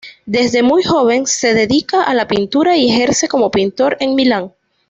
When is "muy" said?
0.63-0.81